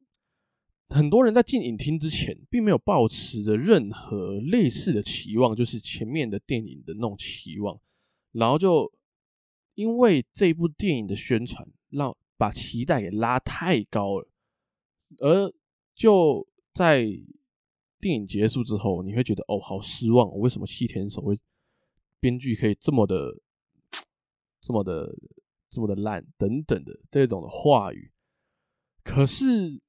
[0.90, 7.80] 很多人在进影厅之前，并没有抱持着任何类似的期望，就是前面的电影的那种期望，
[8.32, 8.92] 然后就
[9.74, 14.28] 因为这部电影的宣传，让把期待给拉太高了，
[15.18, 15.52] 而
[15.96, 17.06] 就在
[18.00, 21.36] 电影结束之后，你会觉得哦，好失望，为什么西田守会？
[22.24, 23.38] 编剧可以这么的、
[24.62, 25.14] 这么的、
[25.70, 28.14] 这么的烂等等的这种的话语，
[29.04, 29.82] 可是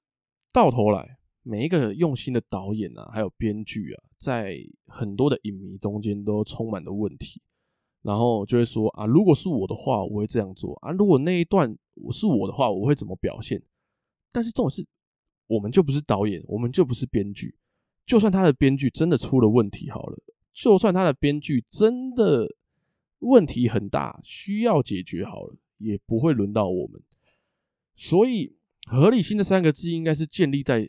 [0.52, 4.58] 到头来，每一个用心的导演啊，还有编剧啊，在
[4.88, 7.40] 很多的影迷中间都充满了问题，
[8.02, 13.62] 然后就会说啊，如果是我的话，我会这样做啊，如果那一段我是我的话，我会怎么表现？
[14.32, 14.84] 但是这种事，
[15.46, 17.54] 我们就不是导演，我们就不是编剧，
[18.04, 20.18] 就算他的编剧真的出了问题，好了。
[20.54, 22.46] 就算他的编剧真的
[23.18, 27.02] 问题很大，需要解决好了，也不会轮到我们。
[27.96, 28.54] 所以，
[28.86, 30.88] 合理性这三个字应该是建立在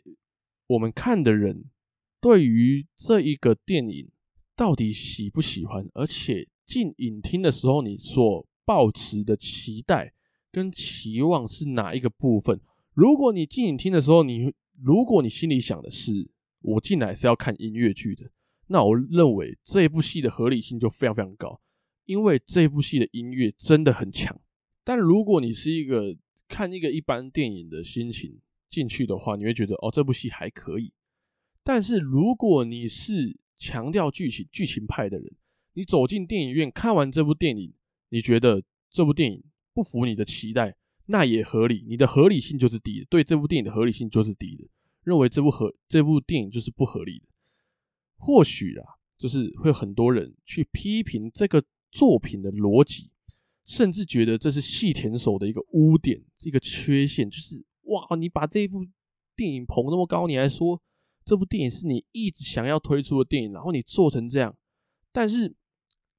[0.68, 1.64] 我们看的人
[2.20, 4.08] 对于这一个电影
[4.54, 10.12] 到底喜不喜欢，而且进影厅的时候你所抱持的期待
[10.52, 12.60] 跟期望是哪一个部分。
[12.94, 16.28] 如果你进影厅的时候，你如果你心里想的是
[16.60, 18.30] 我进来是要看音乐剧的。
[18.68, 21.60] 那我认为这部戏的合理性就非常非常高，
[22.04, 24.40] 因为这部戏的音乐真的很强。
[24.82, 26.16] 但如果你是一个
[26.48, 28.38] 看一个一般电影的心情
[28.68, 30.92] 进去的话，你会觉得哦，这部戏还可以。
[31.62, 35.34] 但是如果你是强调剧情、剧情派的人，
[35.74, 37.72] 你走进电影院看完这部电影，
[38.10, 39.42] 你觉得这部电影
[39.72, 44.64] 不符你的期待，那也合理，你的合理性就是低的，对这部电影的合理性就是低的，
[45.02, 47.25] 认为这部合这部电影就是不合理的。
[48.16, 48.84] 或许啊，
[49.18, 53.10] 就是会有很多人去批评这个作品的逻辑，
[53.64, 57.30] 甚至觉得这是细田守的一个污点、一个缺陷。
[57.30, 58.84] 就是哇，你把这一部
[59.34, 60.82] 电影捧那么高，你还说
[61.24, 64.56] 这部电影是你一直想要推出的电影，然后你做成这样。
[65.12, 65.54] 但是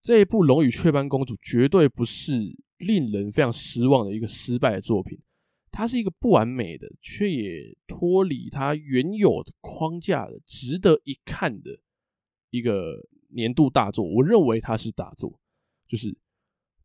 [0.01, 5.19] 这一部《龙与雀斑公主》绝对不是令人非常失望的一个失败的作品，
[5.71, 11.79] 它是一个不完美的，却也脱离它原有的框架的，值得一看的。
[12.49, 12.95] 一个
[13.29, 15.39] 年度大作，我认为它是大作。
[15.87, 16.17] 就是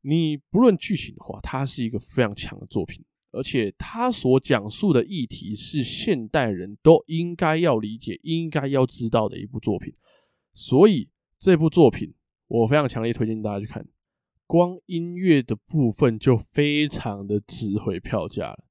[0.01, 9.93] 你不论剧情的话，它是一个非常强的作品，而且它所讲述的议题是现代人都应该要理解、应该要知道的一部作品。
[10.53, 11.09] 所以
[11.39, 12.15] 这部作品，
[12.49, 13.87] 我非常强烈推荐大家去看。
[14.47, 18.65] 光音乐的部分就非常的值回票价了。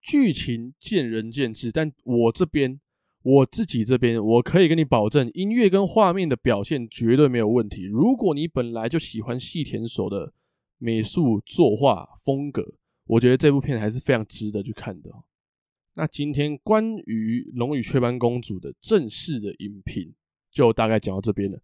[0.00, 2.80] 剧情见仁见智，但我这边。
[3.24, 7.84] 我自己这边，我可以跟你保证，音乐跟画面的表现绝对没有问题。
[7.84, 10.30] 如果你本来就喜欢细田守的
[10.76, 12.74] 美术作画风格，
[13.06, 15.10] 我觉得这部片还是非常值得去看的。
[15.94, 20.12] 那今天关于《龙与雀斑公主》的正式的影评
[20.50, 21.58] 就大概讲到这边了。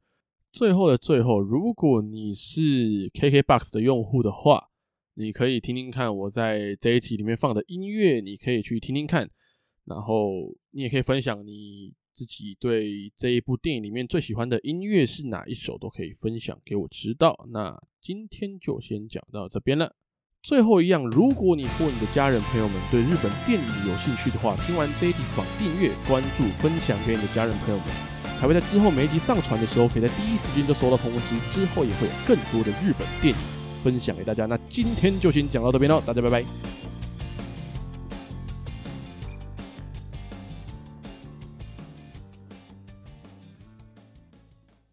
[0.51, 4.71] 最后的最后，如果你是 KKBOX 的用户的话，
[5.13, 9.31] 你可以听听看我在这一集里面放的音乐，你可以去听听看。
[9.85, 17.47] 然后你也可以分享你自己对这一部电影里面最喜欢的音乐是哪一首，都可以分享给我知道。
[17.51, 19.95] 那今天就先讲到这边了。
[20.43, 27.87] 最后一样，如果你或你的家人朋友们对日本电影有兴趣的话，听完这一集访订阅、关注、分享给你的家人朋友们，
[28.41, 31.39] 还会在之后每一集上传的时候，可以在第一时间就收到通知。
[31.53, 33.41] 之后也会有更多的日本电影
[33.85, 34.47] 分享给大家。
[34.47, 36.80] 那今天就先讲到这边喽，大家拜拜。